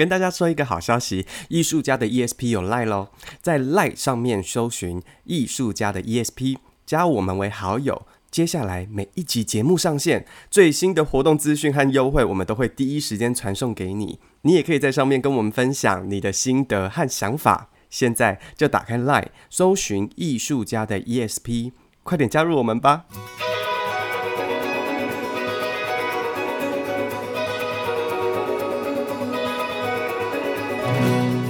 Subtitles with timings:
[0.00, 3.10] 跟大家说一个好消息，艺术家的 ESP 有 Line 咯，
[3.42, 8.06] 在 Line 上面搜寻艺术家的 ESP，加我们为好友。
[8.30, 14.18] 接下来每一集节目上线，最新的活动资讯和优惠，我们都会第一时间传送给你。
[14.40, 17.68] 你也可以在上面跟我们分享你的心得和想法。
[17.90, 21.72] 现在就打开 Line，搜寻艺术家的 ESP，
[22.02, 23.04] 快点加入我们吧！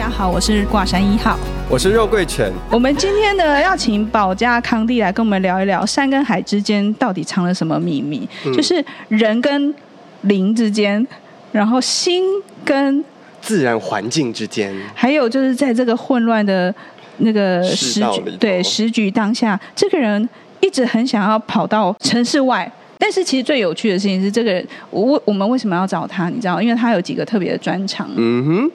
[0.00, 2.50] 家好，我是挂山一号，我是肉桂犬。
[2.70, 9.74] 我们今天呢，要请宝家康帝来跟我们聊一聊山跟海之间到底藏了什么秘密，嗯、就是人跟。
[10.22, 11.06] 灵之间，
[11.50, 12.22] 然后心
[12.62, 13.02] 跟
[13.40, 16.74] 自然环境之间，还有就是在这个混乱的
[17.18, 20.28] 那个时局，对时局当下，这个人
[20.60, 26.28] 一直很想要跑到城市外，但是其实最有趣的事情是，这个人我我们为什么要找他？
[26.28, 28.70] 你知道，因为他有几个特别的专长，嗯哼，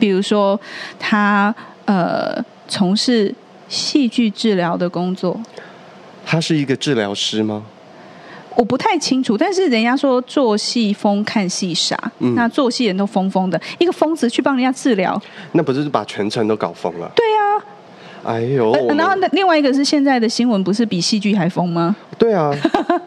[0.00, 0.58] 比如说
[0.98, 3.32] 他呃从事
[3.68, 5.38] 戏剧治疗的工作，
[6.26, 7.62] 他是一个治疗师吗？
[8.56, 11.96] 我不太清楚，但是人家说做戏疯，看戏傻。
[12.18, 15.20] 嗯、那做戏人都疯疯的，一个疯子去帮人家治疗，
[15.52, 17.10] 那不是把全城都搞疯了？
[17.14, 17.64] 对啊，
[18.24, 18.72] 哎呦！
[18.96, 21.94] 然后那另外一个是现在的新闻，不是比戏剧还疯吗？
[22.18, 22.52] 对啊，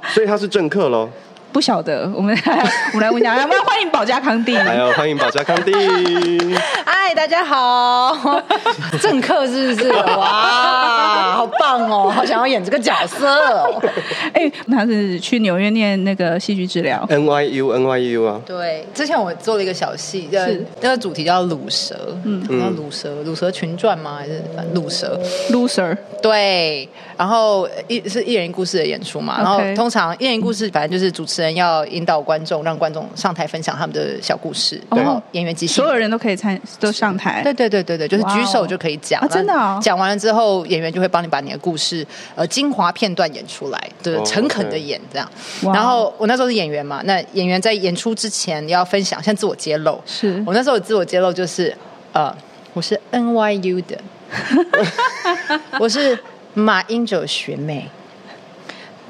[0.08, 1.10] 所以他是政客喽。
[1.54, 2.42] 不晓得，我们来
[2.94, 4.58] 我们来问一下， 要不要欢迎宝嘉康蒂？
[4.58, 5.72] 还有欢迎宝嘉康蒂。
[7.06, 8.42] 嗨，大家好，
[9.02, 9.92] 政客是不是？
[10.16, 13.84] 哇，好棒哦，好想要演这个角色哦。
[14.32, 18.40] 哎，他是去纽约念那个戏剧治疗，NYU NYU 啊。
[18.46, 21.94] 对，之前我做了一个小戏，是那个主题叫鲁蛇，
[22.24, 24.16] 嗯，叫鲁蛇，鲁蛇群传吗？
[24.20, 24.42] 还是
[24.74, 25.20] 鲁蛇
[25.50, 25.98] ？Loser。
[26.22, 26.88] 对，
[27.18, 37.42] 然后一是一人一故事的演出嘛，然后通常一人一故事，反正就是主持人要引导观众，让观众上台分享他们的小故事，然后演员即兴，所有人都可以参都上台。
[37.44, 39.54] 对对对对对，就是举手就可以讲，真的。
[39.82, 42.06] 讲完了之后，演员就会帮你把你的故事
[42.36, 45.28] 呃精华片段演出来，对，诚恳的演这样。
[45.74, 50.00] 然后我那时候是演员嘛，那演员在演出之前要分享，像自我揭露。
[50.06, 51.76] 是我那时候自我揭露就是
[52.12, 52.34] 呃，
[52.74, 53.98] 我是 NYU 的。
[55.80, 56.18] 我是
[56.56, 57.88] 马英九学妹，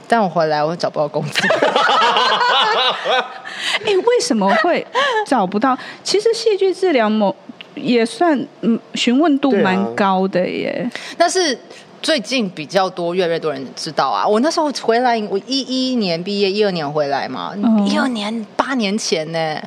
[0.06, 1.48] 但我回来我找不到工作。
[3.86, 4.86] 哎、欸，为什么会
[5.26, 5.78] 找不到？
[6.04, 7.34] 其实戏剧治疗某
[7.76, 10.90] 也算嗯，询问度蛮高的耶。
[11.18, 11.58] 但是
[12.02, 14.28] 最近比较多，越来越多人知道啊。
[14.28, 17.54] 我那时候回来，我一一年毕业，一二年回来嘛，
[17.88, 19.62] 一二年八年前呢。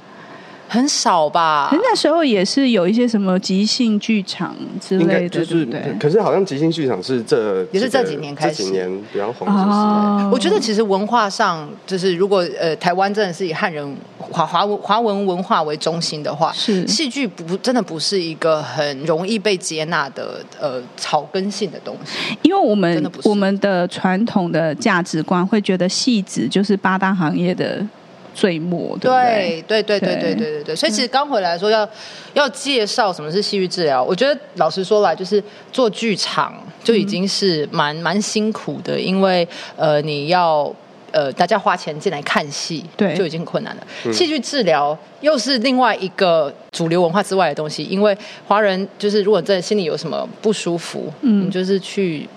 [0.69, 1.69] 很少吧？
[1.72, 10.25] 那时候也是有一些什么即兴剧场之类的，对，可是好像即兴剧场是这也是这几年开始，这几年比较红的时代。
[10.25, 10.32] Oh.
[10.32, 27.87] 我觉得其实文化上，就是如果呃台湾真的是以汉人华华文华文文化为中心的话，是戏剧不真的不是一个很容易被接纳的呃草根性的东西，因为我们我们的传统的价值观会觉得戏子就是八大行业的。
[28.36, 29.82] 最末对对？
[29.82, 31.88] 对对对对对对，所以其实刚回来说要
[32.34, 35.42] 要介绍什么是戏剧治疗，我觉得老实说吧，就是
[35.72, 36.52] 做剧场
[36.84, 40.70] 就已经是蛮蛮辛苦的，因为呃你要
[41.12, 43.14] 呃大家花钱进来看戏，对。
[43.14, 44.12] 就已经很困难了。
[44.12, 48.14] 戏剧治疗又是另外一个主流文化之外的东西，因为
[48.47, 52.28] 华人就是如果在心里有什么不舒服，嗯，就是去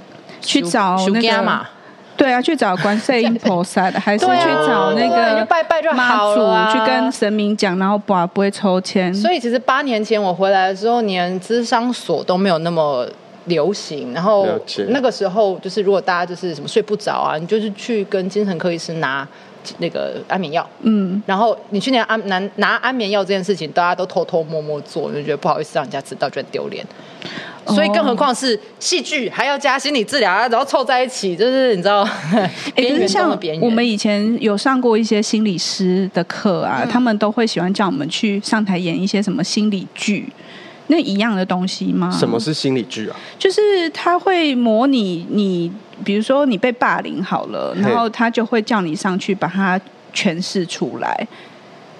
[0.41, 1.78] 去找那个。
[2.19, 4.31] 对啊，去找观世音菩萨，还是去
[4.67, 9.11] 找那个拜拜就好了啊，去跟神明讲，然后不不会抽签。
[9.13, 13.07] 所以其实八年前我回来的时候，连咨商所都没有那么
[13.45, 14.13] 流行。
[14.13, 14.45] 然后
[14.89, 19.25] 那个时候，就是如果大家就是什么睡不着啊，你就是去跟精神科医师拿
[19.77, 20.69] 那个安眠药。
[20.81, 26.85] 嗯，然后你去年安拿拿安眠药这件事情，大家都偷偷摸摸做，就觉得不好意思让人家知道，觉得丢脸。
[27.73, 32.07] 所以，更何况是戏剧，还要加心理治疗啊，然后凑在一起，就是你知道，
[32.75, 33.63] 边缘中的边缘。
[33.63, 40.27] 我们以前有上过一些心理师的课啊，嗯、他们都会喜欢叫我们去上台演一些什么心理剧，
[40.87, 42.09] 那一样的东西吗？
[42.17, 43.15] 什么是心理剧啊？
[43.37, 45.71] 就是他会模拟你，
[46.03, 49.79] 比如说你被霸凌好了，然后他就会叫你上去把它
[50.13, 51.27] 诠释出来。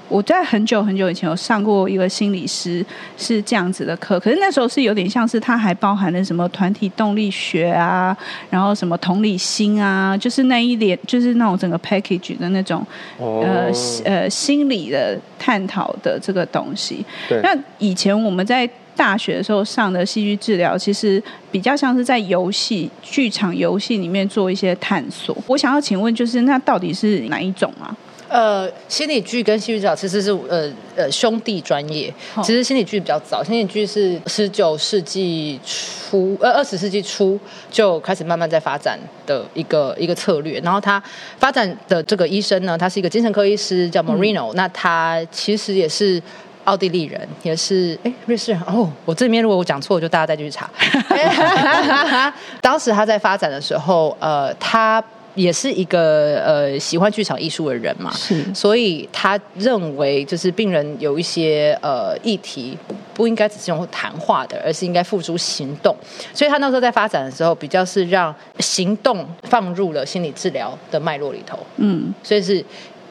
[0.10, 2.86] 我在很久很久以前有上过一个心理师
[3.18, 8.16] 是这样子的课，可是那时候是有点像是它还包含了什么团体动力学啊，
[8.50, 12.86] 然后什么同理心啊，就是那一点就是那种整个 package 的那种、
[13.20, 13.44] oh.
[13.44, 13.72] 呃
[14.04, 17.06] 呃心理的探讨的这个东西。
[17.28, 25.38] 对那以前我们在大学的时候上的戏剧治疗，其实比较像是在游戏剧场游戏里面做一些探索。
[25.48, 27.96] 我想要请问，就是那到底是哪一种啊？
[28.30, 32.14] 呃，心理剧跟戏剧治疗其实是呃呃兄弟专业。
[32.44, 37.40] 其实心理剧比较早，心理剧是十九世纪初呃二十世纪初
[37.72, 40.60] 就开始慢慢在发展的一个一个策略。
[40.60, 41.02] 然后他
[41.40, 44.56] 发展的这个医生呢，他是一个精神科医师，叫 Marino、嗯。
[44.56, 46.22] 那他其实也是
[46.66, 48.62] 奥地利人，也是哎瑞士人。
[48.62, 50.70] 哦，我这边如果我讲错，我就大家再继续查。
[52.62, 55.04] 当时他在发展的时候，呃，他。
[55.36, 62.78] 也是一个呃喜欢剧场艺术的人嘛，是，所以他认为就是病人有一些呃议题
[63.14, 65.96] 不应该只是用谈话的，而是应该付诸行动。
[66.34, 72.64] 所以他那时候在发展的时候，比较是让行动放入了心理治疗的脉络里头，嗯，所以是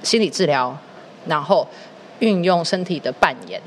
[0.03, 0.76] 心理治疗，
[1.26, 1.67] 然后
[2.19, 3.61] 运用身体的扮演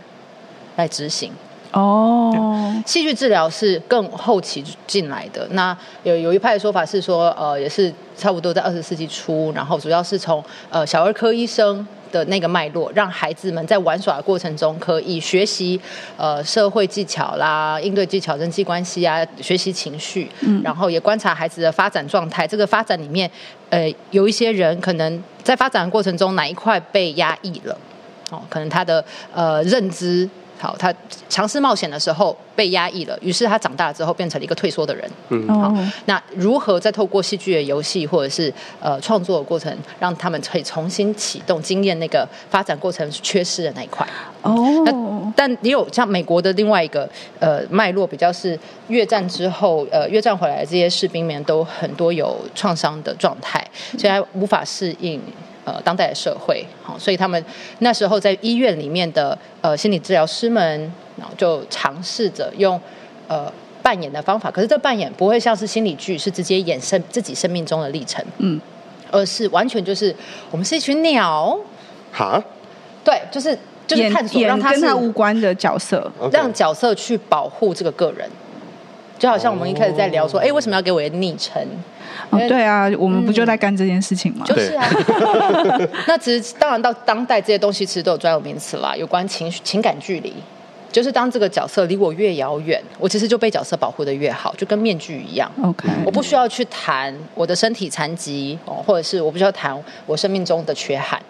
[0.75, 1.31] 来执行。
[1.71, 5.47] 哦，戏剧治疗是更后期进来的。
[5.51, 15.79] 那有有一派的说法是说，呃，也是差不多在二十世纪初，然后主要是从呃小儿科医生的那个脉络，让孩子们在玩耍的过程中可以学习
[16.17, 22.45] 呃社会技巧啦、应对技巧、人际关系啊、学习情绪，嗯，然后也观察孩子的发展状态。
[22.45, 23.31] 这个发展里面，
[23.69, 27.77] 呃，有一些人可能在发展的过程中哪一块被压抑了，
[28.29, 29.01] 哦，可能他的
[29.33, 30.29] 呃认知。
[30.61, 30.93] 好，他
[31.27, 35.09] 尝试冒险的时候被压抑了，于是他长大了之后变成了一个退缩的人。
[35.29, 35.73] 嗯，好，
[36.05, 44.07] 那如何再透过戏剧的游戏或者是呃创作的过程，让他们可以重新启动经验那个发展过程缺失的那一块？
[44.43, 44.53] 哦，
[44.85, 47.09] 那但也有像美国的另外一个
[47.39, 48.57] 呃脉络，比较是
[48.89, 53.67] 越战之后，呃，越战回来的这些士兵们都很多有创伤的状态，
[53.97, 55.19] 所以他无法适应。
[55.63, 57.43] 呃，当代的社会，好，所以他们
[57.79, 62.81] 那时候在医院里面的呃心理治疗师们，然后就尝试着用
[63.27, 63.51] 呃
[63.83, 68.59] 扮演的方法，可是这扮演不会像是心理剧，是直接演生自己生命中的历程，嗯，
[69.11, 70.15] 而是完全就是
[70.49, 71.55] 我们是一群鸟，
[72.11, 72.43] 哈，
[73.03, 73.55] 对，就是
[73.85, 78.27] 就是探索让他跟他无关的角色，让角色去保护这个个人，
[79.21, 81.63] 就好像我们一开始在聊说，哎、哦，为什么要给我一个昵称？
[82.31, 84.43] 哦，对啊，我们不就在干这件事情吗？
[84.49, 84.83] 嗯、就是啊。
[86.09, 90.33] 那其实当然到当代这些东西其实都有专有名词啦，有关情情感距离，
[90.91, 95.47] 就是当这个角色离我越遥远，我其实就被角色保护的越好，就跟面具一样。
[95.61, 99.77] OK，我不需要去谈我的身体残疾哦，或者是我不需要谈
[100.07, 101.21] 我生命中的缺憾。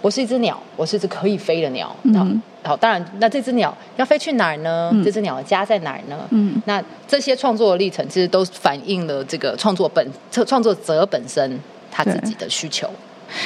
[0.00, 1.94] 我是一只鸟，我是一只可以飞的鸟。
[2.04, 2.40] 嗯。
[2.64, 4.90] 好，当然，那这只鸟要飞去哪儿呢？
[4.92, 6.26] 嗯、这只鸟的家在哪儿呢？
[6.30, 12.88] 嗯，那这些创作的历程，其实都反映了这个创作本创作者本身他自己的需求。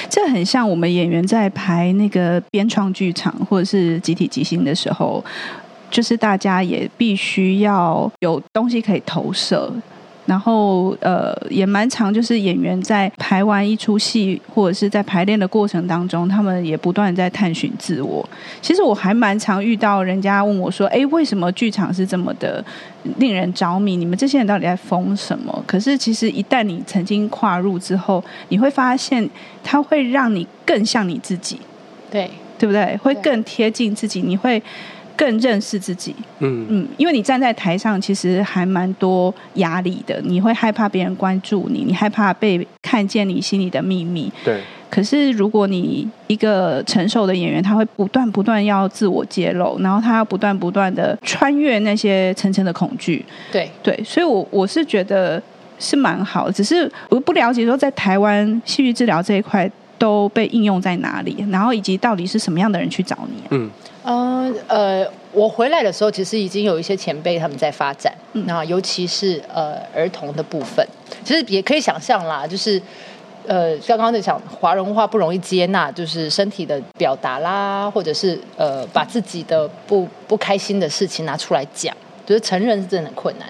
[0.08, 5.24] 这很像我们演员在排那个编创剧场或者是集体即兴的时候，
[5.90, 9.72] 就是大家也必须要有东西可以投射。
[10.28, 18.28] 然后呃也蛮常，就是演员在排完一出戏或者是在排练的过程当中，他们也不断在探寻自我。
[18.60, 22.62] 其实我还蛮常遇到人家问我说：“哎，为什么剧场是这么的
[23.16, 23.96] 令人着迷？
[23.96, 29.26] 你们这些人到底在疯什么？”可是其实一旦你曾经跨入之后，你会发现
[29.64, 31.58] 它会让你更像你自己，
[32.10, 32.94] 对对不对？
[32.98, 34.62] 会更贴近自己，你会。
[35.18, 40.20] 更认识自己，嗯嗯，因为你站在台上，其实还蛮多压力的。
[40.22, 44.32] 你会害怕别人关注你，你害怕被看见你心里的秘密。
[44.44, 44.60] 对。
[44.88, 53.22] 可是如果你一个成熟的演员，他会不断不断要自我揭露，然后他要不断不断的穿越那些层层的恐惧。
[53.52, 55.42] 对对，所以我我是觉得
[55.80, 63.48] 是蛮好，只是我不了解说在台湾戏剧治疗这一块都被应用在哪里，然后以及到底是什么样的人去找你啊？
[63.50, 63.68] 嗯。
[64.10, 70.86] 嗯呃，我回来的时候，其实已经有一些前辈他们在发展，那、嗯、尤其是呃儿童的部分，
[71.22, 72.80] 其实也可以想象啦，就是
[73.46, 83.46] 呃刚刚在讲华人文化不容易接纳，就是身体的表达啦，或者是呃把自己的不不开心的事情拿出来讲，就是成人是真的很困难，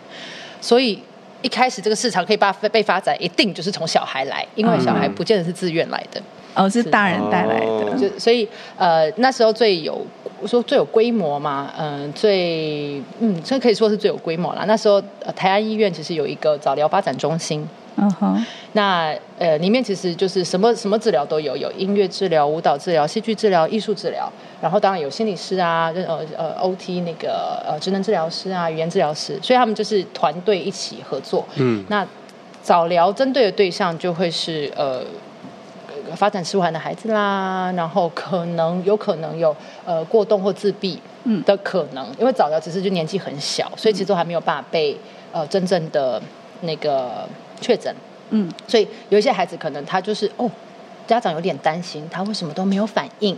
[0.61, 1.01] 所以
[1.43, 6.19] 一开始这个市场可以把被发展，一定就是从小孩来，因为小孩不见得是自愿来的。
[6.19, 6.25] 嗯
[6.59, 8.47] 哦，是大人带来的，就所以
[8.77, 10.05] 呃那时候最有
[10.41, 14.65] 我说最有规模嘛，嗯、呃、最嗯这可以说是最有规模啦。
[14.67, 31.45] 那时候、呃、台安医院其实有一个早疗发展中心，嗯哼，那呃，里面其实就是什么什么治疗都有，有音乐治疗、舞蹈治疗、戏剧治疗、艺术治疗，然后当然有心理师啊，呃呃，OT 那个呃职能治疗师啊，语言治疗师，所以他们就是团队一起合作。
[31.57, 32.07] 嗯，那
[32.63, 35.01] 早疗针对的对象就会是呃
[36.15, 41.01] 发展迟缓的孩子啦，然后可能有可能有呃过动或自闭
[41.45, 44.99] 的可能，嗯、因为早疗只是就年纪很小，所以其实都还没有办法被
[45.33, 46.21] 呃真正的
[46.63, 47.29] 那个。
[47.61, 47.93] 确诊，
[48.31, 50.49] 嗯，所以有一些孩子可能他就是哦，
[51.09, 53.37] 家长有点担心他为什么都没有反应，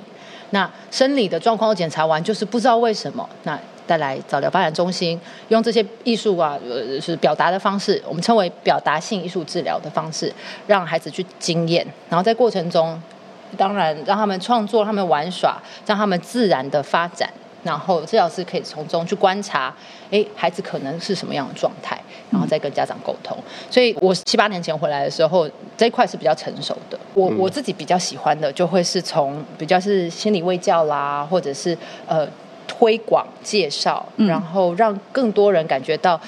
[0.50, 3.58] 那生理的状况都检查完，就是不知道为什么，那
[3.90, 10.32] 带来早疗发展中心，用这些艺术啊，呃，是表达的方式，我们称为表达性艺术治疗的方式，
[10.68, 13.02] 让孩子去经验，然后在过程中，
[13.56, 17.28] 当然让他们创作，他们玩耍，让他们自然的发展。
[17.62, 19.74] 然后治疗师可以从中去观察，
[20.10, 23.36] 哎，孩子可能是什么样的状态，然后再跟家长沟通。
[23.68, 26.98] 所以我七八年前回来的时候，这一块是比较成熟的。
[27.12, 32.26] 我我自己比较喜欢的，就会是从比较是心理卫教啦，或者是呃
[32.80, 36.18] 推广介绍，然后让更多人感觉到，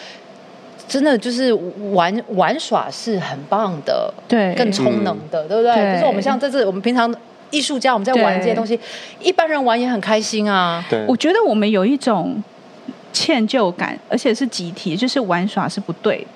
[0.87, 1.53] 真的就是
[1.93, 5.95] 玩玩耍是很棒的，对，更充能的，对不对？
[5.95, 7.13] 就是我们像这次我们平常。
[7.51, 8.81] 艺术家，我们在玩这些东西，
[9.21, 10.83] 一般人玩也很开心啊。
[10.89, 12.43] 对，我觉得我们有一种
[13.13, 16.27] 歉疚感，而且是集体，就是玩耍是不对，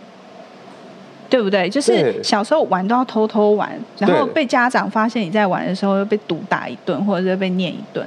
[1.30, 1.70] 对不对？
[1.70, 8.06] 就是小时候玩都要偷偷玩，然后被家长发现你在玩的时候，又被毒打一顿，或者是被念一顿。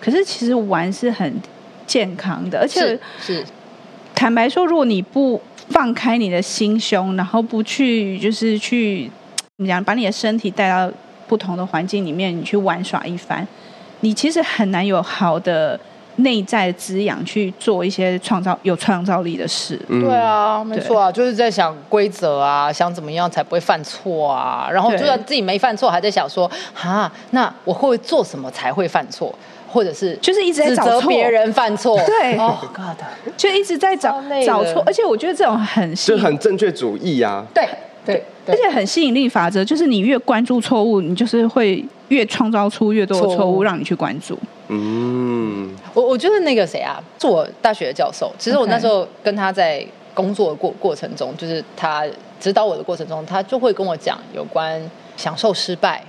[0.00, 1.40] 可是其实玩是很
[1.86, 3.44] 健康的，而且是，是
[4.14, 9.10] 坦白说，如果你不放开你的心胸，然后不去就是去
[9.56, 10.92] 怎么讲，把你的身体带到。
[11.28, 13.46] 不同的环境里面，你去玩耍一番，
[14.00, 15.78] 你其实很难有好的
[16.16, 19.78] 内在滋养去做一些创造有创造力的事。
[19.88, 24.70] 嗯、对啊，没错啊，就是在想规则啊，想怎么样才不会犯错啊。
[24.72, 29.38] 然后就算自己没犯错，还在想说，啊，那我会不会做什么才会犯错？
[29.68, 32.00] 或者是就是一直在找错别人犯错？
[32.06, 32.98] 对，Oh God，
[33.36, 34.82] 就一直在找找错。
[34.86, 37.46] 而且我觉得这种很就很正确主义啊。
[37.54, 37.68] 对。
[38.06, 44.38] 对，而且很吸引力法则，就是你越关注错误，你就是会越创造出越多的错误让你去关注。
[44.68, 48.32] 嗯，我我觉得那个谁啊，是我大学的教授。
[48.38, 49.84] 其实我那时候跟他在
[50.14, 52.06] 工作的过过程中，就是他
[52.40, 54.80] 指导我的过程中，他就会跟我讲有关
[55.14, 56.02] 享受失败，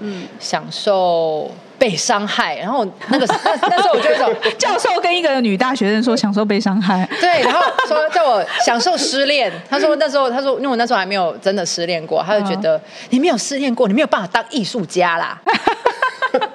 [0.00, 1.50] 嗯，享受。
[1.78, 9.52] 被伤害，然后那个那 那时候我就说，教授跟一个女大学生说享受被伤害，对，然后说叫我享受失恋。
[9.68, 12.80] 他说那时候他说，因为我那时候还没有真的失恋过，他就觉得
[13.10, 15.38] 你没有失恋过，你没有办法当艺术家啦。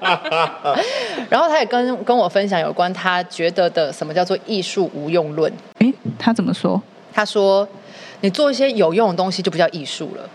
[1.29, 5.51] 然后他也跟跟我分享有关他觉得的什么叫做艺术无用论。
[5.79, 6.81] 诶，他怎么说？
[7.13, 7.67] 他说
[8.21, 10.29] 你做一些有用的东西就不叫艺术了。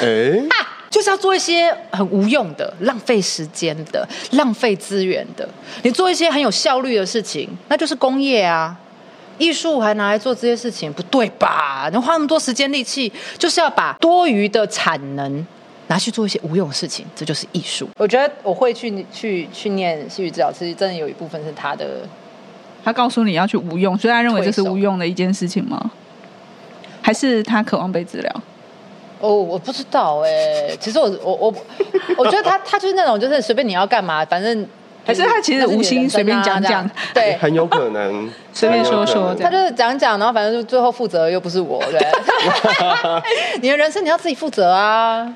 [0.00, 0.42] 诶。
[0.96, 5.46] 就是要做一些很无用的、浪费时间的、浪费资源的。
[5.82, 8.74] 你做一些很有效率的事情，那就是工业啊。
[9.36, 11.90] 艺术还拿来做这些事情，不对吧？
[11.92, 15.46] 你花那么多时间力气，就是要把多余的产能
[15.88, 17.86] 拿去做一些无用的事情，这就是艺术。
[17.98, 22.08] 我觉得我会去去去念戏剧治疗，其实真的有一部分是他的。
[22.82, 25.90] 他告诉你要去无用，所以他认为这是无用的一件事情吗？
[27.02, 28.42] 还是他渴望被治疗？
[29.20, 30.76] 哦，我不知道哎、欸。
[30.78, 31.54] 其实我我我
[32.18, 34.66] 我觉得他他就是那种，就是随便你要干嘛，反正
[35.04, 39.34] 还是他其实无心随便讲讲，对， 很有可能 随便说说。
[39.34, 42.00] 他就是讲讲，然后反正就最后负责又不是我，对。
[43.62, 45.26] 你的人生你要自己负责啊，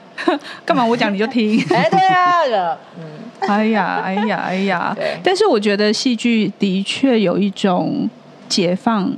[0.64, 1.58] 干嘛我讲你就听？
[1.70, 3.04] 哎，对啊，嗯，
[3.48, 4.96] 哎呀，哎呀，哎呀。
[5.22, 8.08] 但是我觉得戏剧的确有一种
[8.48, 9.10] 解放。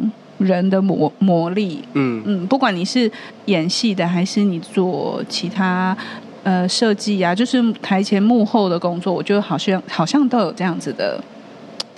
[0.44, 3.11] 人的魔魔力，嗯嗯，不管你是
[3.46, 5.96] 演戏的，还是你做其他
[6.42, 11.22] 呃设计啊，就是台前幕后的工作，我觉得好像好像都有这样子的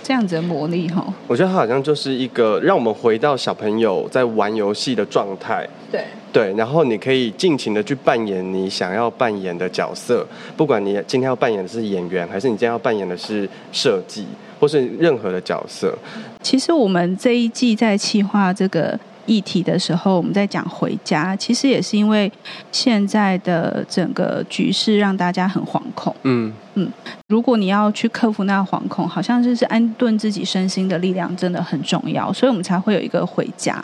[0.02, 1.04] 这样子的魔力哈。
[1.26, 14.26] 我觉得它好像就是一个让我们回到小朋友在玩游戏的状态，对对，然后你可以尽情的去扮演你想要扮演的角色，不管你今天要扮演的是演员，还是你今天要扮演的是设计。
[14.64, 15.94] 或是任何的角色。
[16.40, 22.32] 其实我们这一季在企划这个议题的时候，我们在讲回家，其实也是因为
[22.72, 26.16] 现在的整个局势让大家很惶恐。
[26.22, 26.90] 嗯嗯，
[27.28, 33.78] 如果你要去克服那个惶恐，好像就是安顿自己身心的力量真的很重要，所以我们才会有一个回家。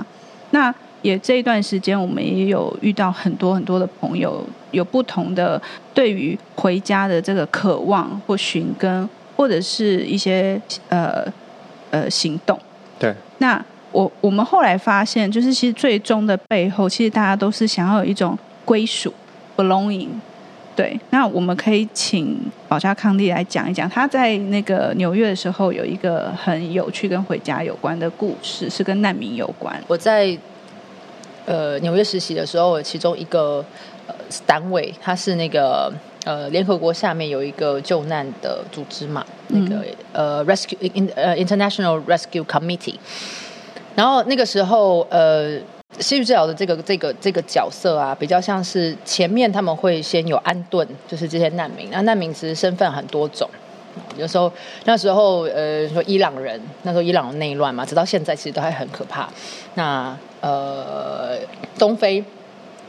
[0.53, 5.61] 那也这一段时间，我们也有遇到很多很多的朋友，有不同的
[5.93, 9.07] 对于回家的这个渴望或寻根。
[9.41, 11.25] 或者是一些呃
[11.91, 12.61] 呃行动，
[12.99, 13.15] 对。
[13.39, 19.15] 那我我们后来发现，就是其实最终的背后，其实大家都是想要有一种归属
[19.57, 20.09] （belonging）。
[20.77, 29.75] 对，那我们可以请保加康利来讲一讲，他在那个纽约的时候有一个很有趣跟回家有关的故事，是跟难民有关。
[29.89, 30.37] 我在
[31.47, 33.65] 呃纽约实习的时候，其中一个
[34.07, 35.91] 呃单位，他是那个
[36.25, 42.97] 呃联合国下面有一个救难的组织嘛，嗯、那个呃 Rescue in 呃 International Rescue Committee，
[43.95, 45.59] 然后那个时候呃。
[45.99, 51.89] 戏剧治疗的这个这个这个角色啊，比较像是前面他们会先有安顿，就是这些难民。
[51.91, 53.50] 那难民其实身份很多种，
[54.17, 54.50] 有时候
[54.85, 59.29] 那时候呃说伊朗人，那时候伊朗内乱嘛，直到现在其实都还很可怕。
[59.75, 61.37] 那呃
[61.77, 62.25] 东非，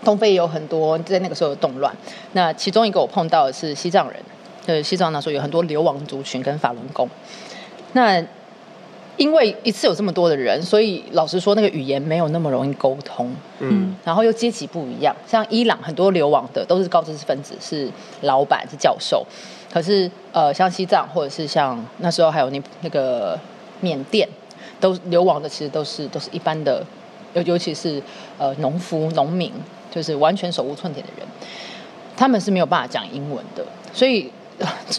[0.04, 1.96] 东非也有很多在那个时候有动乱。
[2.34, 4.20] 那其中一个我碰到的是西藏人，
[4.66, 7.08] 就是西藏那时候有很多流亡族群跟法轮功。
[7.94, 8.24] 那
[9.18, 13.32] 因为一次有这么多的人，所以老实说，那个语言没有那么容易沟通。
[13.60, 17.88] 嗯，然后又阶级不一样，像伊朗很多流亡的都是高知识分子，是
[18.22, 19.24] 老板，是教授。
[19.72, 23.38] 可是呃，像西藏或者是像那时候还有那那个
[23.82, 24.28] 缅甸，
[24.80, 26.84] 都流亡的其实都是都是一般的，
[27.34, 28.02] 尤尤其是
[28.38, 29.52] 呃农夫农民，
[29.92, 31.28] 就是完全手无寸铁的人，
[32.18, 34.32] 他们是没有办法讲英文的，所以。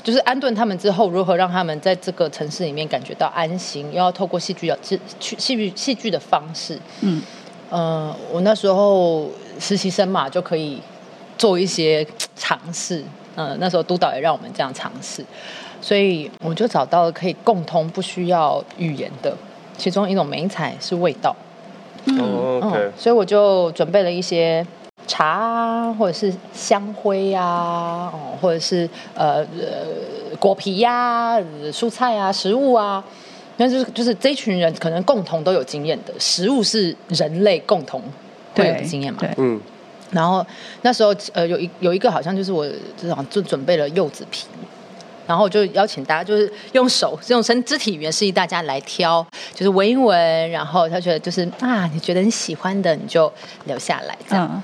[0.03, 3.87] 就是安顿他们之后，如何让他们在这个城市里面感觉到安心？
[3.93, 7.23] 又要透过戏剧的戏戏剧戏剧的方式，嗯，
[7.71, 9.31] 呃，我那时候
[9.61, 10.81] 实习生嘛，就可以
[11.39, 13.05] 做一些尝试。
[13.37, 15.25] 嗯、呃，那时候督导也让我们这样尝试，
[15.81, 19.33] 所以我就找到了可以共通、不需要语言的
[19.79, 21.37] 其中一种媒材是味道。
[22.07, 22.89] 嗯、oh, okay.
[22.89, 24.67] 嗯，所以我就准备了一些。
[25.07, 31.41] 茶啊，或者是香灰呀、啊，哦，或者是呃呃果皮呀、啊、
[31.73, 33.03] 蔬菜啊、食物啊，
[33.57, 38.03] 那就是就是这一群人可能共同都有经验的，食物是人类共同
[38.55, 39.19] 会有的经验嘛？
[39.21, 39.61] 对，嗯。
[40.11, 40.45] 然后
[40.83, 42.67] 那时候呃有一有一个好像就是我
[43.01, 44.47] 这种就准备了柚子皮，
[45.27, 53.33] 然后就邀请大家就是用手用身肢体语言示意大家来挑，就是闻一闻，然后他觉得就是啊，你觉得你喜欢的你就
[53.65, 54.51] 留下来这样。
[54.53, 54.63] 嗯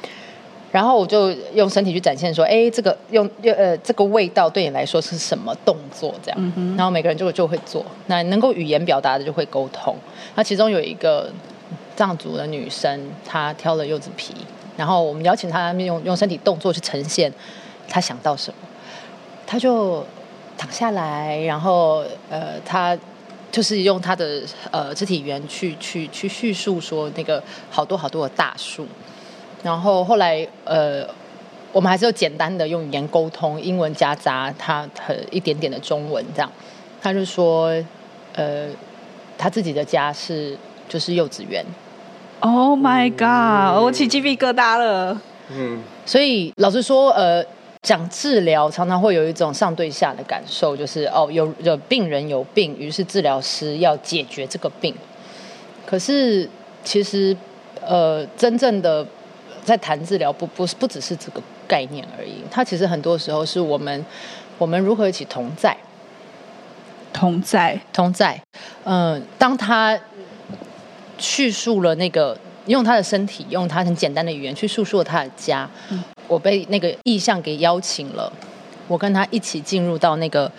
[0.71, 6.53] 然后我就用身体去展现说，哎，这个用呃这个味道对你来说是什么动作这样？
[6.57, 9.97] 嗯、然后每个人就就会做，那能够语言表达的就会沟通。
[10.35, 11.33] 那其中有一个
[11.97, 14.35] 藏族的女生，她挑了柚子皮，
[14.77, 17.33] 然后我们邀请她用用身体动作去呈现
[17.89, 18.69] 她想到什么，
[19.47, 20.05] 她就
[20.59, 22.95] 躺下来，然后呃她
[23.51, 28.87] 就是用她的呃肢体语言去去去叙述说那个好多好多的大树。
[29.63, 31.05] 然后后来，呃，
[31.73, 36.51] 我们还是有简单的用语言沟通，英文夹杂他很一点点的中文，这样。
[37.03, 37.73] 他就说，
[38.35, 38.69] 呃，
[39.37, 40.57] 他自己的家是
[40.89, 41.65] 就是幼稚园。
[42.39, 45.21] Oh my god！、嗯、我起鸡皮疙瘩了。
[45.51, 45.83] 嗯。
[46.07, 47.45] 所以老实说，呃，
[47.83, 54.95] 讲治疗常常会有一种上对下的感受，就是哦，有有病人有病，于是治疗师要解决这个病。
[55.85, 56.49] 可是
[56.85, 57.37] 其实，
[57.85, 59.05] 呃，真正的。
[59.69, 64.05] 在谈治疗不不不只是这个概念而已，它其实很多时候是我们
[64.57, 65.77] 我们如何一起同在，
[67.13, 68.41] 同在同在。
[68.85, 69.99] 嗯、呃，当他
[71.19, 78.33] 叙述了那个用他的身体，用他很简单的语言去述说他的家，嗯、我被那个意向给邀请了，
[78.89, 80.51] 我跟他一起进入到那个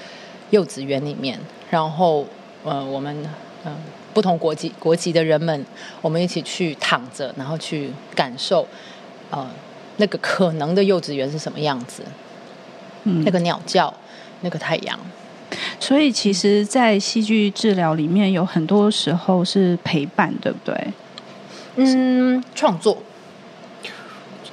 [0.51, 1.39] 幼稚园里面，
[1.71, 2.25] 然后
[2.63, 3.15] 呃，我们
[3.65, 3.73] 嗯。
[3.73, 3.75] 呃
[4.11, 5.65] 不同国籍国籍的人们，
[6.01, 8.67] 我们一起去躺着，然后去感受，
[9.29, 9.47] 呃，
[9.97, 12.03] 那个可能的幼稚园是什么样子？
[13.03, 13.93] 嗯，那个鸟叫，
[14.41, 14.99] 那个太阳。
[15.79, 20.93] 所以，其实，在戏剧治疗里面，有很多时候是陪伴，对不对？
[21.75, 22.97] 嗯，创作。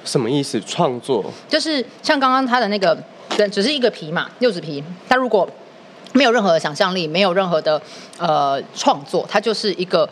[0.04, 0.60] 什么意思？
[0.60, 2.96] 创作就是像刚刚他的那个，
[3.36, 4.82] 对，只是一个皮嘛，柚子皮。
[5.08, 5.48] 他如果
[6.12, 7.82] 没有任何的想象力，没有任何的
[8.18, 10.08] 呃创作，它就是一个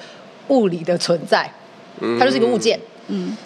[0.48, 1.50] 物理的存在，
[2.18, 2.79] 它就是一个物件。
[2.79, 2.83] 嗯，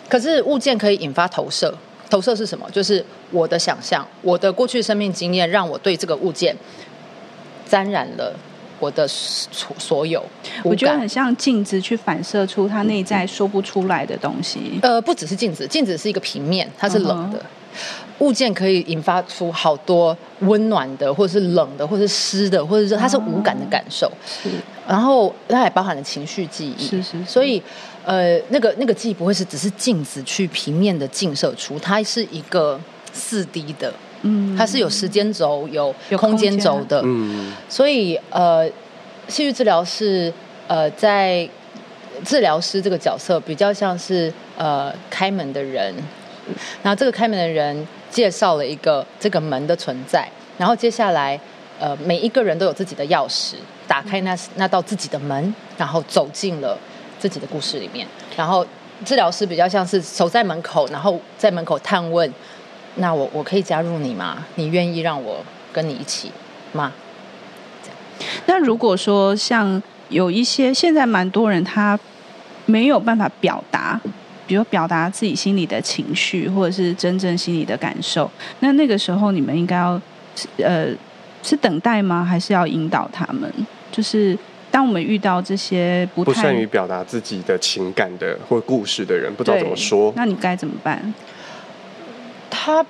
[0.08, 1.72] 可是物件可以引发投射，
[2.08, 2.68] 投射是什么？
[2.70, 6.56] 就是我的想象，我的过去生命经验，让我对这个物件
[7.68, 8.34] 沾染了
[8.78, 10.24] 我的所有。
[10.62, 14.78] 我觉得很像镜子去反射出它内在说不出来的东西。
[14.82, 17.38] 呃，不只是镜子，镜子是一个平面，它是冷的。
[17.38, 17.44] Uh huh.
[18.18, 24.08] 物件可以引发出好多温暖的，或者是冷的，或者是湿的，或者是它是无感的感受。
[24.08, 24.50] 哦、是，
[24.88, 26.82] 然后它还包含了情绪记忆。
[26.82, 27.24] 是，是是。
[27.24, 27.62] 所以，
[28.08, 32.80] 呃，那个那个记忆不会是只是镜子去平面的镜射出，它是一个
[33.12, 33.92] 四 D 的。
[34.22, 34.56] 嗯。
[34.56, 37.02] 它是有时间轴、有空间轴的。
[37.04, 37.52] 嗯。
[37.68, 38.66] 所以，呃，
[39.28, 40.32] 戏剧治疗是
[40.68, 41.46] 呃，在
[42.24, 45.94] 治疗师这个角色比较像是呃开门的人。
[46.82, 51.38] 然后这个开门的人介绍了一个这个门的存在，然后接下来，
[51.78, 56.78] 呃，每一个人都有自己的钥匙，打开那那道自己的门，然后走进了
[57.18, 58.06] 自己的故事里面。
[58.36, 58.66] 然后
[59.04, 62.32] 治疗师比较像是守在门口，然后在门口探问：
[62.96, 64.44] 那我我可以加入你吗？
[64.56, 66.30] 你愿意让我跟你一起
[66.72, 66.92] 吗？
[68.46, 71.98] 那如果说像有一些现在蛮多人他
[72.66, 74.00] 没有办法表达，
[74.46, 80.00] 比如表达自己心里的情绪，或者是真正心里的感受，那那个时候你们应该要
[80.56, 80.88] 呃
[81.42, 82.24] 是等待吗？
[82.24, 83.52] 还是要引导他们？
[83.92, 84.36] 就是
[84.70, 91.14] 当我们遇到这些不太不善于表达自己的情感的或故事的人，不知道怎么说，那你该怎么办？
[92.50, 92.84] 他。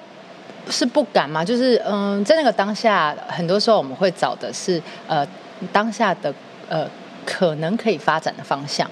[0.71, 1.43] 是不敢吗？
[1.43, 5.27] 就是嗯，在那个当下，很多时候我们会找的是呃
[5.73, 6.31] 当下的
[6.69, 6.87] 呃
[7.25, 8.87] 可能可以发展的方向。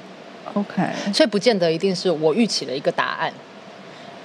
[0.55, 3.31] OK，所以不见得一定是我预期了一个答案，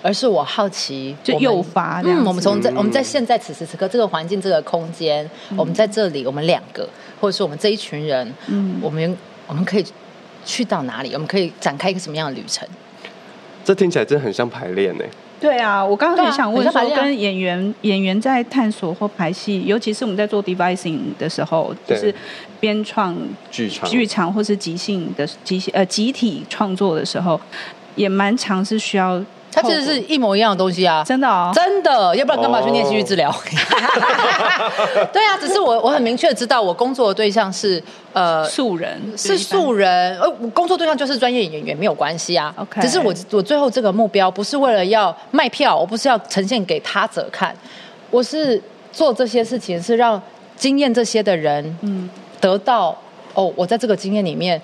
[0.01, 2.01] 而是我好奇就诱发。
[2.05, 6.87] 嗯，我们从在我们在现在此时此刻这个环境这个空间，嗯、我们在这里，我们两个，
[7.21, 9.85] 或者是我们这一群人，嗯，我们我们可以
[10.43, 11.13] 去到哪里？
[11.13, 12.67] 我们可以展开一个什么样的旅程？
[13.63, 15.05] 这听起来真的很像排练呢。
[15.39, 22.13] 对啊，我刚刚很想问说，跟演员演员在探索或排戏，尤其是我们在做 devising 的时候，就是
[22.59, 23.15] 编创
[23.51, 27.39] 剧场、剧场或是即兴的即兴呃集体创作的时候，
[27.95, 29.23] 也蛮常是需要。
[29.51, 33.29] 它其实是一模一样的东西啊，真的哦，真的，要不然干嘛去念戏剧治疗？
[35.11, 37.83] 对啊，只是我我很明确知道，我工作的对象是
[38.13, 42.53] 呃素人，是素人，呃，我工作对象就是专业演员，没有关系啊。
[42.57, 47.53] OK，只是我我最后这个目标不是为了要卖票，我不是要呈现给他者看，
[48.09, 48.61] 我是
[48.93, 50.21] 做这些事情是让
[50.55, 52.09] 经验这些的人嗯。
[52.39, 52.97] 得到
[53.33, 54.61] 哦，我在这个经验里面，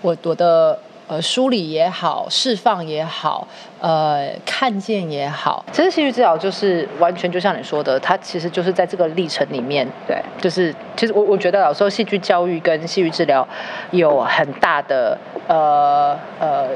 [0.00, 0.78] 我我的。
[1.12, 3.46] 呃，梳理也好，释放也好，
[3.80, 13.46] 呃，看见也好，其实戏剧治疗就是完全就像你说的，它其实就是在这个历程里面，对，就是其实我我觉得有时候戏剧教育跟戏剧治疗
[13.90, 16.68] 有很大的呃呃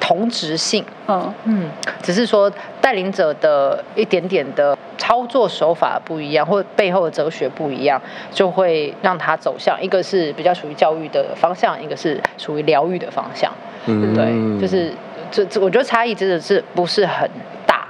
[0.00, 1.32] 同质性，嗯。
[1.44, 1.70] 嗯，
[2.02, 8.02] 只是说带领者的一点点的操作手法不一样，或背后的哲学不一样，
[8.32, 13.52] 就会让它走向一个是比较属于教育的方向，一个是属于疗愈的方向。
[13.86, 14.92] 嗯，对，就是
[15.30, 17.28] 这这，我觉得差异真的是不是很
[17.66, 17.86] 大。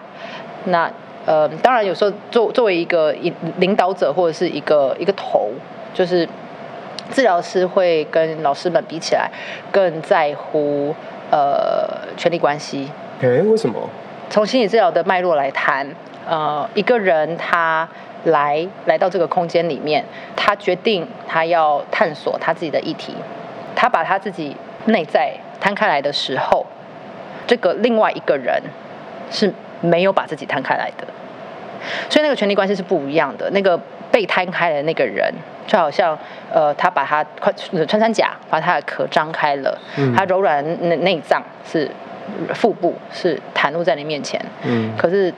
[0.64, 0.90] 那
[1.26, 5.50] 呃，当然有时候作作为一个领领导者或者是一个一个头，
[5.94, 6.28] 就是
[7.12, 9.30] 治疗师会跟老师们比起来
[9.70, 10.94] 更在乎
[11.30, 12.90] 呃权力关系。
[13.22, 13.88] 哎，为什么？
[14.28, 15.86] 从心理治疗的脉络来谈，
[16.28, 17.88] 呃，一个人他
[18.24, 20.04] 来来到这个空间里面，
[20.34, 23.14] 他决定他要探索他自己的议题，
[23.76, 25.32] 他把他自己内在。
[25.64, 26.66] 摊开来的时候，
[27.46, 28.62] 这个另外一个人
[29.30, 29.50] 是
[29.80, 31.06] 没有把自己摊开来的，
[32.10, 33.48] 所以那个权力关系是不一样的。
[33.52, 33.80] 那个
[34.12, 35.32] 被摊开的那个人，
[35.66, 36.18] 就好像
[36.52, 41.90] 呃，他把他穿穿山甲，把他的壳张开了，嗯、他柔软内内脏是
[42.52, 45.32] 腹部是袒露在你面前，嗯，可是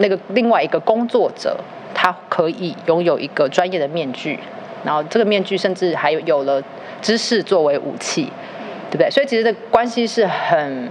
[0.00, 1.56] 那个另外一个工作者，
[1.94, 4.38] 他可以拥有一个专业的面具，
[4.84, 6.62] 然后这个面具甚至还有有了
[7.00, 8.30] 知识作为武器。
[8.90, 9.10] 对不对？
[9.10, 10.90] 所以其实这关系是很、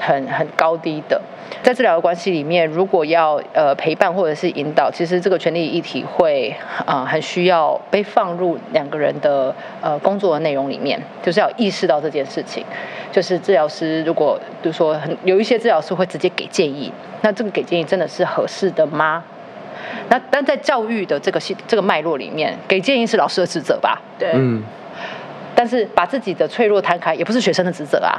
[0.00, 1.20] 很、很高低的。
[1.62, 6.54] 在治疗的关系里面，如果要呃陪伴或者是引导，其实这个权利议题会
[6.86, 12.64] 啊、呃、很需要被放入两个人的呃工作的内容里面，就是要意识到这件事情。
[13.10, 19.24] 就是治疗师如果比如说很有一些治疗师会直接给建议，那这个给建议真的是合适的吗？
[20.10, 24.00] 那但在教育的这个系这个脉络里面，给建议是老师的职责吧？
[24.18, 24.62] 对，嗯。
[25.58, 28.14] 但是把自己的脆弱摊开，也不是学生的职责啊。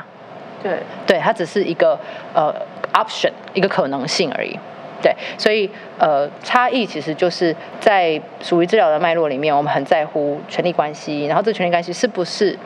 [0.62, 1.98] 对，对，它只是一个
[2.34, 2.54] 呃
[2.92, 4.60] option，一个可能性而已。
[5.02, 12.60] 对，所以呃差异其实就是在属于治疗的脉络里面，我们很在乎权力关系，然后这权力关系是不是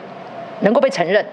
[0.62, 1.24] 能够被承认？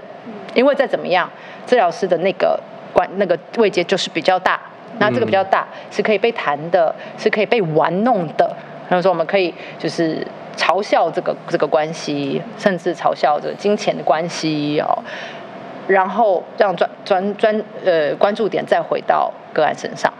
[0.53, 1.27] 因为再怎么样，
[1.65, 2.59] 治疗师的那个
[2.93, 4.61] 关那个位阶就是比较大，
[4.99, 8.55] 那这个比较大是可以被谈的，是可以被玩弄的。
[8.87, 10.23] 比如说我们可以就是。
[10.55, 15.03] 嘲笑这个这个关系，甚至嘲笑这个金钱的关系哦，
[15.87, 20.11] 然后让专专专呃关注点再回到个案身上。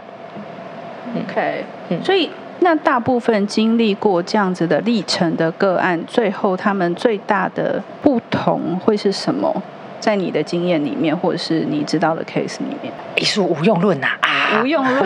[1.15, 9.61] OK，嗯，所以那大部分经历过这样子的历程的个案，最后他们最大的不同会是什么？
[9.99, 15.05] 在你的经验里面，或者是你知道的 case 里面，艺术无用论呐啊，无用论，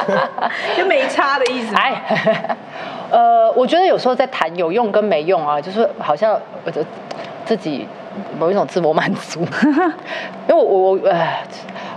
[0.74, 1.74] 就没差的意思。
[1.74, 2.56] 哎。
[3.14, 6.84] 呃，我觉得有时候在谈有用跟没用啊，就是好像我的
[7.44, 7.86] 自己
[8.38, 9.40] 某一种自我满足，
[10.48, 11.38] 因为我我呃，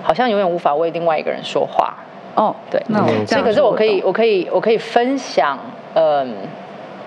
[0.03, 1.95] 好像永远无法为另外一个人说话。
[2.35, 5.57] 哦，对，那我这样，可是我可以，我可以，我可以分享，
[5.95, 6.35] 嗯。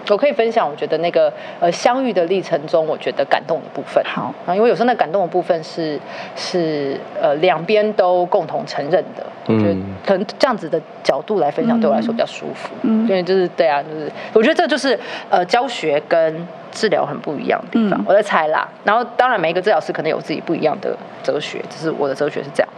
[0.09, 4.03] 我可以分享，我觉得那个呃相遇的历程中，我觉得感动的部分。
[4.05, 6.01] 好啊，因为有时候那感动的部分是
[6.35, 9.25] 是呃两边都共同承认的。
[9.51, 12.71] 嗯，我觉得可能这样子的角度来分享，对我来说比较舒服。
[12.83, 17.99] 嗯，因为就是对啊，就是我觉得这就是呃教学跟治疗很不一样的地方。
[18.01, 18.69] 嗯，我在猜啦。
[18.85, 22.69] 然后当然每一个治疗师可能有自己不一样的哲学，只是我的哲学是这样。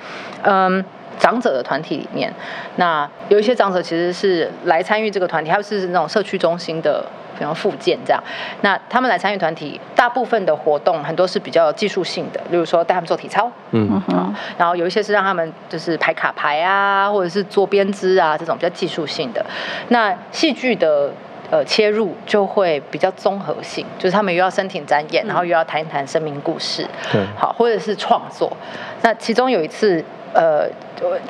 [0.42, 0.84] 嗯。
[1.18, 2.32] 长者的团体里面，
[2.76, 7.04] 那有一些长者其实是来参与这个团体，他们是那种社区中心的，
[7.42, 8.22] 比方复健这样。
[8.60, 19.44] 那他们来参与团体，大部分的活动很多是比较技术性的，例如说带他们做体操，嗯嗯，然后有一些是让他们就是排卡牌啊，或者是做编织啊这种比较技术性的。
[19.88, 21.10] 那戏剧的
[21.50, 28.56] 呃切入就会比较综合性，就是他们又要身体展演，然后又要谈一谈生命故事，对，好，或者是创作。
[29.02, 30.04] 那其中有一次。
[30.34, 30.66] 呃，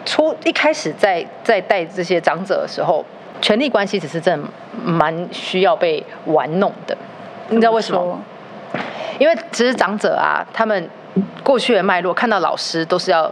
[0.05, 3.05] 初一开始在在带这些长者的时候，
[3.41, 4.49] 权力关系只是真的
[4.85, 6.97] 蛮需要被玩弄的，
[7.49, 8.21] 你知道为什么？
[9.19, 10.91] 因为其实长者啊，他们
[11.43, 13.31] 过去的脉络，看到老师都是要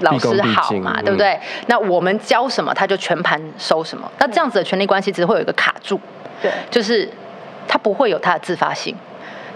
[0.00, 1.38] 老师好嘛，对不对？
[1.66, 4.10] 那我们教什么，他就全盘收什么。
[4.18, 6.00] 那这样子的权力关系，只会有一个卡住，
[6.42, 7.08] 对，就是
[7.68, 8.96] 他不会有他的自发性。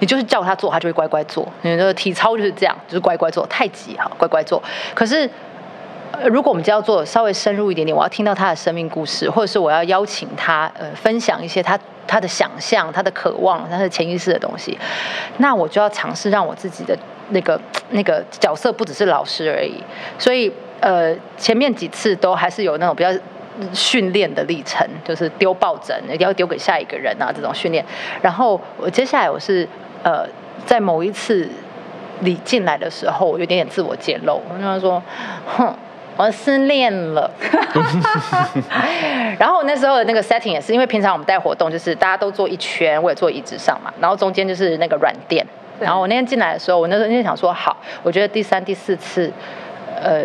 [0.01, 1.49] 你就是叫他做，他就会乖乖做。
[1.62, 3.47] 你的体操就是这样，就是乖乖做。
[3.47, 4.62] 太极哈，乖乖做。
[4.92, 5.29] 可是，
[6.27, 14.79] 如果我们就要做稍微深入一点点，我要听到他的生命故事，或者是我要邀请他呃分享一些他他的想象、他的渴望、他的潜意识的东西，
[15.38, 16.96] 那我就要尝试让我自己的
[17.31, 19.83] 那个那个角色不只是老师而已。
[20.18, 23.11] 所以呃，前面几次都还是有那种比较
[23.72, 27.85] 训练的历程，就是丢抱枕一定要丢给下一个人啊这种训练。
[28.20, 29.68] 然后我接下来我是。
[30.07, 30.29] 呃，
[30.66, 31.48] 在某一次
[32.20, 35.03] 你进来的时候，我有点点自我揭露，我就说，
[35.46, 35.74] 哼，
[36.16, 37.31] 我失恋了。
[39.38, 45.44] 然后那时候的那个 setting 也是，因为平常我们带活动就是大家都坐一圈，我也坐椅子上嘛，然后中间就是那个软垫。
[45.81, 49.33] 然后我那天进来的时候，我那时候那天想说，好，我觉得第三、第四次，
[50.00, 50.24] 呃。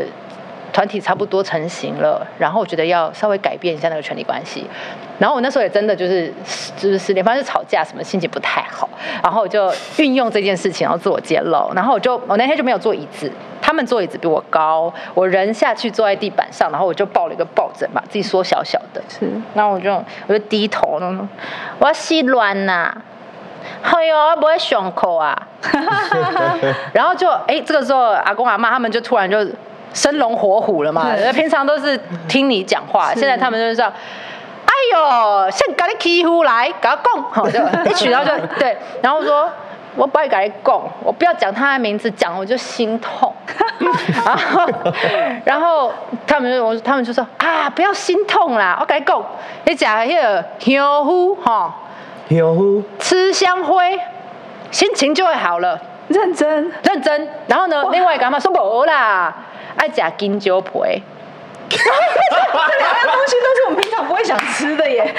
[0.80, 4.66] 团体差不多成型了，然后我觉得要稍微改变一下那个权力关系。
[5.18, 6.34] 然后我那时候也真的就是
[6.78, 8.88] 就是失恋，反正吵架什么，心情不太好。
[9.22, 11.70] 然后我就运用这件事情，然后自我揭露。
[11.76, 13.30] 然后我就我那天就没有坐椅子，
[13.62, 19.04] 他们坐椅子比我高，我人下去坐在地板上，然后我就抱了一个抱枕，把自己缩小小的。
[19.10, 19.94] 是，然后我就
[20.28, 20.98] 我就低头，
[21.78, 22.96] 我要吸卵呐，
[23.84, 25.38] 哎呦，我不会胸口啊。
[26.94, 29.46] 然后就哎，这个时候阿公阿妈他们就突然就。
[29.94, 31.08] 生龙活虎了嘛？
[31.34, 33.86] 平常都是听你讲话，现在他们就是说
[34.66, 39.50] ：“哎呦，先给你欺负来，搞他讲。” 好，就一起，然后就对，然后说
[39.98, 43.34] ：“我不爱给你讲，我不要讲他的名字，讲我就心痛。
[44.26, 44.68] ”然后，
[45.46, 45.92] 然后
[46.28, 49.24] 他们就我他们就说：“啊，不要心痛啦，我跟你讲，
[49.66, 51.76] 你讲那个香菇哈，
[52.30, 54.00] 香菇吃香灰，
[54.70, 57.28] 心情就会好了。”认真，认真。
[57.48, 59.34] 然后呢，另外一个妈妈说：“不啦。”
[59.80, 60.72] 爱加金蕉皮，
[61.70, 65.16] 这两样东西都是我们平常不会想吃的耶。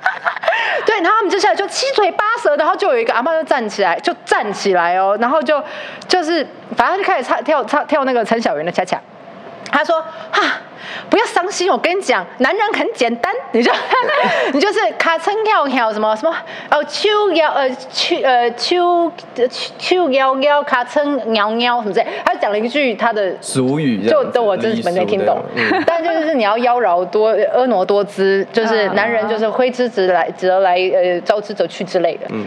[0.84, 5.62] 对，然后他们接下来就七嘴八舌，然后就有一个阿妈就站起来，就站起来哦，然后就
[6.06, 9.00] 就是，反正就开始唱跳唱跳那个陈小云的恰恰。
[9.76, 10.60] 他说：“哈，
[11.10, 13.72] 不要伤心，我跟你讲，男人很简单， 你就
[14.54, 16.32] 你就是卡称跳跳什么什么
[16.70, 19.10] 哦，秋腰呃秋呃秋
[19.76, 22.06] 秋腰腰卡称喵喵什么之类。
[22.24, 25.42] 他就讲了一句他的俗语，就都我真是没听懂。
[25.56, 32.26] 嗯、 但就是你要妖娆多婀娜多姿，就是男人就是挥之则来则来呃招之则去之类的。
[32.30, 32.46] 嗯，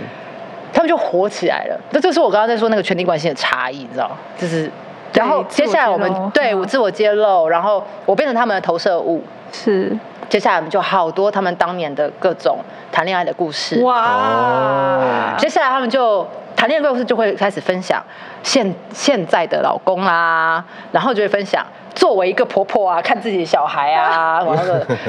[0.71, 1.77] 他们就火起来了。
[1.91, 4.71] 这就是我刚刚在说那个权力关系的差异，你知道就是。”
[5.17, 9.23] 然后接下来我们对我自我揭露，然后我变成他们的投射物。
[9.51, 9.97] 是，
[10.29, 12.59] 接下来我们就好多他们当年的各种
[12.91, 13.81] 谈恋爱的故事。
[13.81, 15.33] 哇！
[15.37, 18.03] 接下来他们就谈恋爱的故事就会开始分享
[18.43, 24.63] 现现在的老公啊，然后就会分享作为一个婆婆啊，看自己的小孩啊， 然后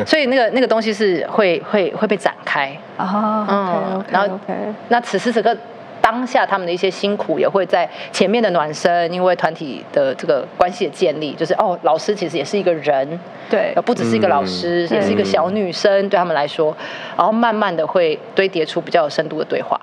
[0.06, 3.44] 所以那个那个东西是会会会被展开啊。
[3.48, 4.38] 嗯，然后
[4.88, 5.54] 那此时此刻。
[6.10, 13.06] 当下他们的一些辛苦也会在前面的暖身，因为团体的这个关系的建立，就是哦，老师其实也是一个人，
[13.50, 16.74] 对，不只是一个老师，嗯、也是一个小女生，对他们来说，
[17.14, 19.78] 然后慢慢的会堆叠出比较有深度的对话。